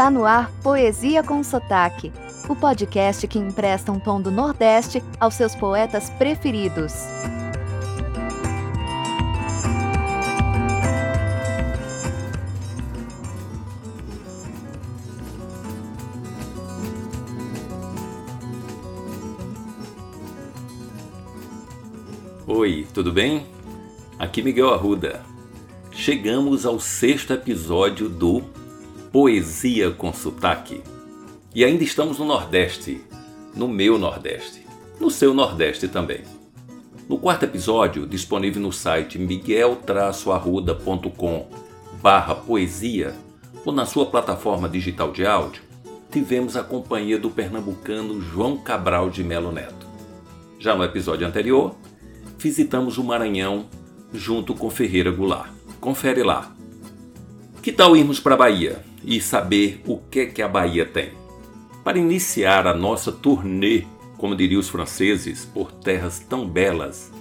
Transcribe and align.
Está 0.00 0.10
no 0.10 0.24
ar 0.24 0.50
Poesia 0.62 1.22
com 1.22 1.44
Sotaque, 1.44 2.10
o 2.48 2.56
podcast 2.56 3.28
que 3.28 3.38
empresta 3.38 3.92
um 3.92 4.00
tom 4.00 4.18
do 4.18 4.30
Nordeste 4.30 5.04
aos 5.20 5.34
seus 5.34 5.54
poetas 5.54 6.08
preferidos. 6.08 6.94
Oi, 22.46 22.88
tudo 22.94 23.12
bem? 23.12 23.46
Aqui 24.18 24.40
Miguel 24.40 24.72
Arruda. 24.72 25.22
Chegamos 25.92 26.64
ao 26.64 26.80
sexto 26.80 27.34
episódio 27.34 28.08
do 28.08 28.40
Poesia 29.12 29.90
com 29.90 30.12
Sotaque. 30.12 30.82
E 31.52 31.64
ainda 31.64 31.82
estamos 31.82 32.20
no 32.20 32.24
Nordeste, 32.24 33.00
no 33.56 33.66
meu 33.66 33.98
Nordeste, 33.98 34.64
no 35.00 35.10
seu 35.10 35.34
Nordeste 35.34 35.88
também. 35.88 36.20
No 37.08 37.18
quarto 37.18 37.42
episódio, 37.42 38.06
disponível 38.06 38.62
no 38.62 38.70
site 38.70 39.18
miguel-arruda.com 39.18 41.48
barra 42.00 42.36
poesia 42.36 43.12
ou 43.64 43.72
na 43.72 43.84
sua 43.84 44.06
plataforma 44.06 44.68
digital 44.68 45.10
de 45.10 45.26
áudio, 45.26 45.64
tivemos 46.08 46.56
a 46.56 46.62
companhia 46.62 47.18
do 47.18 47.30
pernambucano 47.30 48.20
João 48.20 48.58
Cabral 48.58 49.10
de 49.10 49.24
Melo 49.24 49.50
Neto. 49.50 49.88
Já 50.56 50.76
no 50.76 50.84
episódio 50.84 51.26
anterior, 51.26 51.74
visitamos 52.38 52.96
o 52.96 53.02
Maranhão 53.02 53.66
junto 54.14 54.54
com 54.54 54.70
Ferreira 54.70 55.10
Goulart. 55.10 55.50
Confere 55.80 56.22
lá. 56.22 56.54
Que 57.62 57.72
tal 57.72 57.94
irmos 57.96 58.18
para 58.18 58.34
a 58.34 58.38
Bahia 58.38 58.82
e 59.04 59.20
saber 59.20 59.82
o 59.86 59.98
que 59.98 60.26
que 60.26 60.40
a 60.40 60.48
Bahia 60.48 60.86
tem? 60.86 61.10
Para 61.84 61.98
iniciar 61.98 62.66
a 62.66 62.74
nossa 62.74 63.12
turnê, 63.12 63.84
como 64.16 64.34
diriam 64.34 64.60
os 64.60 64.68
franceses, 64.68 65.44
por 65.44 65.70
terras 65.70 66.18
tão 66.18 66.48
belas, 66.48 67.12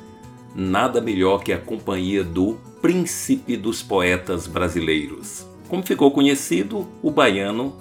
nada 0.56 1.02
melhor 1.02 1.44
que 1.44 1.52
a 1.52 1.60
companhia 1.60 2.24
do 2.24 2.58
príncipe 2.82 3.58
dos 3.58 3.84
poetas 3.84 4.48
brasileiros, 4.48 5.46
como 5.68 5.86
ficou 5.86 6.12
conhecido 6.12 6.88
o 7.02 7.12
baiano 7.12 7.76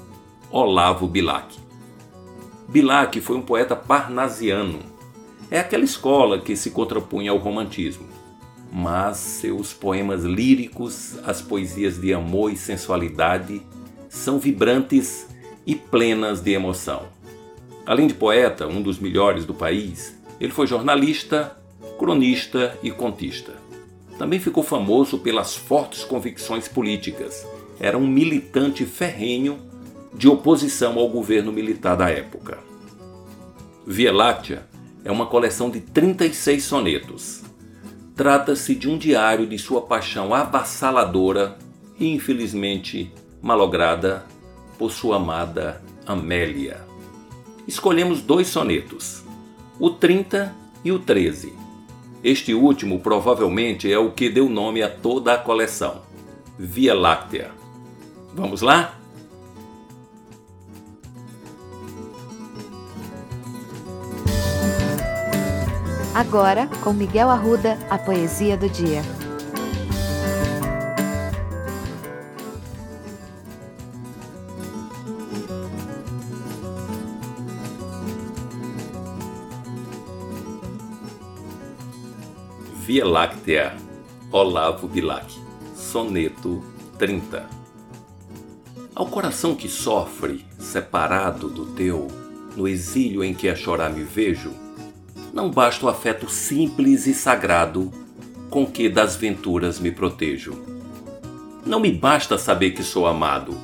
Olavo 0.50 1.06
Bilac. 1.06 1.56
Bilac 2.68 3.20
foi 3.20 3.36
um 3.36 3.42
poeta 3.42 3.76
parnasiano 3.76 4.80
é 5.50 5.60
aquela 5.60 5.84
escola 5.84 6.38
que 6.38 6.54
se 6.54 6.70
contrapunha 6.70 7.30
ao 7.30 7.38
romantismo, 7.38 8.06
mas 8.72 9.16
seus 9.16 9.72
poemas 9.72 10.24
líricos, 10.24 11.18
as 11.24 11.40
poesias 11.40 12.00
de 12.00 12.12
amor 12.12 12.52
e 12.52 12.56
sensualidade, 12.56 13.62
são 14.08 14.38
vibrantes 14.38 15.26
e 15.66 15.74
plenas 15.74 16.40
de 16.40 16.52
emoção. 16.52 17.06
Além 17.84 18.06
de 18.06 18.14
poeta, 18.14 18.66
um 18.66 18.82
dos 18.82 18.98
melhores 18.98 19.44
do 19.44 19.54
país, 19.54 20.18
ele 20.40 20.52
foi 20.52 20.66
jornalista, 20.66 21.56
cronista 21.98 22.78
e 22.82 22.90
contista. 22.90 23.52
Também 24.18 24.40
ficou 24.40 24.62
famoso 24.62 25.18
pelas 25.18 25.54
fortes 25.54 26.04
convicções 26.04 26.68
políticas. 26.68 27.46
Era 27.80 27.96
um 27.96 28.06
militante 28.06 28.84
ferrenho 28.84 29.58
de 30.12 30.28
oposição 30.28 30.98
ao 30.98 31.08
governo 31.08 31.52
militar 31.52 31.96
da 31.96 32.10
época. 32.10 32.58
Via 33.86 34.12
Láctea 34.12 34.66
é 35.04 35.12
uma 35.12 35.26
coleção 35.26 35.70
de 35.70 35.80
36 35.80 36.64
sonetos. 36.64 37.42
Trata-se 38.18 38.74
de 38.74 38.90
um 38.90 38.98
diário 38.98 39.46
de 39.46 39.56
sua 39.56 39.80
paixão 39.80 40.34
avassaladora 40.34 41.56
e 42.00 42.12
infelizmente 42.12 43.12
malograda 43.40 44.26
por 44.76 44.90
sua 44.90 45.18
amada 45.18 45.80
Amélia. 46.04 46.84
Escolhemos 47.64 48.20
dois 48.20 48.48
sonetos, 48.48 49.22
o 49.78 49.88
30 49.88 50.52
e 50.84 50.90
o 50.90 50.98
13. 50.98 51.52
Este 52.24 52.52
último 52.52 52.98
provavelmente 52.98 53.92
é 53.92 54.00
o 54.00 54.10
que 54.10 54.28
deu 54.28 54.48
nome 54.48 54.82
a 54.82 54.90
toda 54.90 55.34
a 55.34 55.38
coleção, 55.38 56.02
Via 56.58 56.94
Láctea. 56.94 57.52
Vamos 58.34 58.62
lá? 58.62 58.97
Agora, 66.18 66.66
com 66.82 66.92
Miguel 66.92 67.30
Arruda, 67.30 67.78
a 67.88 67.96
poesia 67.96 68.56
do 68.56 68.68
dia. 68.68 69.02
Via 82.84 83.06
Láctea, 83.06 83.76
Olavo 84.32 84.88
Bilac, 84.88 85.32
Soneto 85.76 86.64
30. 86.98 87.48
Ao 88.92 89.06
coração 89.06 89.54
que 89.54 89.68
sofre, 89.68 90.44
separado 90.58 91.48
do 91.48 91.66
teu, 91.74 92.08
no 92.56 92.66
exílio 92.66 93.22
em 93.22 93.32
que 93.32 93.48
a 93.48 93.54
chorar 93.54 93.90
me 93.90 94.02
vejo, 94.02 94.66
não 95.38 95.48
basta 95.48 95.86
o 95.86 95.88
afeto 95.88 96.28
simples 96.28 97.06
e 97.06 97.14
sagrado 97.14 97.92
com 98.50 98.66
que 98.66 98.88
das 98.88 99.14
venturas 99.14 99.78
me 99.78 99.92
protejo. 99.92 100.60
Não 101.64 101.78
me 101.78 101.92
basta 101.92 102.36
saber 102.36 102.72
que 102.72 102.82
sou 102.82 103.06
amado, 103.06 103.56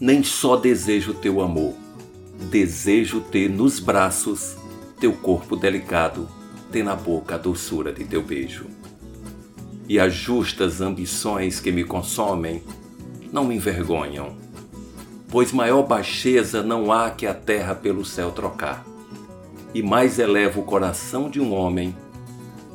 nem 0.00 0.24
só 0.24 0.56
desejo 0.56 1.14
teu 1.14 1.40
amor. 1.40 1.72
Desejo 2.50 3.20
ter 3.20 3.48
nos 3.48 3.78
braços 3.78 4.56
teu 4.98 5.12
corpo 5.12 5.54
delicado, 5.54 6.28
ter 6.72 6.82
na 6.82 6.96
boca 6.96 7.36
a 7.36 7.38
doçura 7.38 7.92
de 7.92 8.04
teu 8.04 8.20
beijo. 8.20 8.66
E 9.88 10.00
as 10.00 10.12
justas 10.12 10.80
ambições 10.80 11.60
que 11.60 11.70
me 11.70 11.84
consomem 11.84 12.60
não 13.32 13.44
me 13.44 13.54
envergonham, 13.54 14.36
pois 15.28 15.52
maior 15.52 15.84
baixeza 15.84 16.60
não 16.60 16.90
há 16.90 17.08
que 17.08 17.24
a 17.24 17.34
terra 17.34 17.72
pelo 17.72 18.04
céu 18.04 18.32
trocar 18.32 18.93
e 19.74 19.82
mais 19.82 20.18
eleva 20.20 20.60
o 20.60 20.64
coração 20.64 21.28
de 21.28 21.40
um 21.40 21.52
homem, 21.52 21.94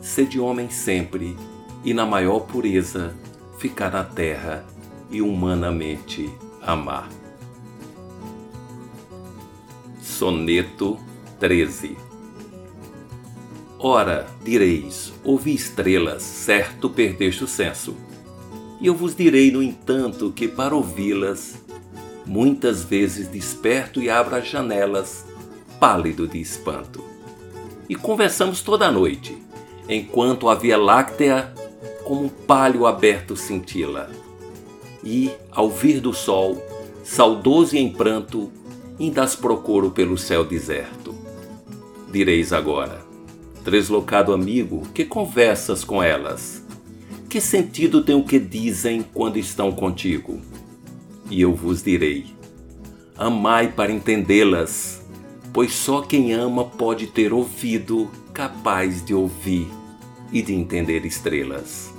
ser 0.02 0.28
de 0.28 0.40
homem 0.40 0.70
sempre 0.70 1.38
e 1.84 1.94
na 1.94 2.06
maior 2.06 2.42
pureza 2.42 3.16
ficar 3.58 3.92
na 3.92 4.04
terra 4.04 4.66
e 5.10 5.22
humanamente 5.22 6.30
amar. 6.62 7.10
Soneto 10.02 11.00
13 11.40 12.10
Ora, 13.82 14.28
direis, 14.44 15.14
ouvi 15.24 15.56
estrelas, 15.56 16.22
certo 16.22 16.90
perdeste 16.90 17.46
o 17.46 17.48
senso. 17.48 17.96
E 18.82 18.88
eu 18.88 18.94
vos 18.94 19.16
direi, 19.16 19.52
no 19.52 19.64
entanto, 19.64 20.34
que 20.34 20.50
para 20.50 20.76
ouvi-las, 20.76 21.56
muitas 22.26 22.84
vezes 22.84 23.30
desperto 23.30 24.02
e 24.02 24.10
abro 24.10 24.36
as 24.36 24.50
janelas 24.50 25.26
pálido 25.80 26.28
de 26.28 26.40
espanto. 26.40 27.04
E 27.88 27.96
conversamos 27.96 28.62
toda 28.62 28.88
a 28.88 28.92
noite, 28.92 29.38
enquanto 29.88 30.50
a 30.50 30.56
Via 30.56 30.78
Láctea 30.78 31.54
como 32.04 32.26
um 32.26 32.30
palho 32.30 32.86
aberto 32.86 33.36
cintila. 33.36 34.10
E, 35.04 35.32
ao 35.52 35.70
vir 35.70 36.00
do 36.00 36.14
sol, 36.14 36.62
saudoso 37.04 37.76
e 37.76 37.80
em 37.80 37.92
pranto, 37.92 38.52
ainda 39.00 39.24
as 39.24 39.36
procuro 39.36 39.92
pelo 39.92 40.18
céu 40.18 40.44
deserto. 40.44 41.16
Direis 42.12 42.52
agora, 42.52 43.02
deslocado 43.64 44.34
amigo, 44.34 44.88
que 44.94 45.06
conversas 45.06 45.84
com 45.84 46.02
elas? 46.02 46.66
Que 47.30 47.40
sentido 47.40 48.04
tem 48.04 48.16
o 48.16 48.24
que 48.24 48.40
dizem 48.40 49.04
quando 49.14 49.38
estão 49.38 49.72
contigo? 49.72 50.42
E 51.30 51.42
eu 51.42 51.54
vos 51.54 51.84
direi: 51.84 52.26
amai 53.16 53.72
para 53.72 53.92
entendê-las 53.92 54.99
pois 55.54 55.74
só 55.74 56.02
quem 56.02 56.34
ama 56.34 56.66
pode 56.66 57.08
ter 57.08 57.34
ouvido 57.34 58.10
capaz 58.34 59.04
de 59.04 59.14
ouvir 59.14 59.68
e 60.32 60.42
de 60.42 60.54
entender 60.54 61.06
estrelas. 61.06 61.94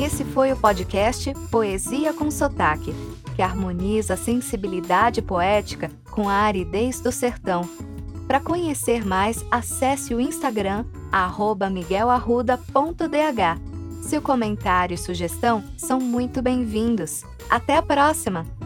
Esse 0.00 0.24
foi 0.24 0.52
o 0.52 0.56
podcast 0.56 1.32
Poesia 1.50 2.12
com 2.12 2.30
Sotaque, 2.30 2.94
que 3.34 3.42
harmoniza 3.42 4.14
a 4.14 4.16
sensibilidade 4.16 5.20
poética 5.20 5.90
com 6.10 6.28
a 6.28 6.34
aridez 6.34 7.00
do 7.00 7.12
sertão. 7.12 7.87
Para 8.28 8.40
conhecer 8.40 9.06
mais, 9.06 9.42
acesse 9.50 10.14
o 10.14 10.20
Instagram 10.20 10.84
miguelarruda.dh. 11.70 14.02
Seu 14.02 14.20
comentário 14.20 14.94
e 14.94 14.98
sugestão 14.98 15.64
são 15.78 15.98
muito 15.98 16.42
bem-vindos. 16.42 17.24
Até 17.48 17.76
a 17.76 17.82
próxima! 17.82 18.57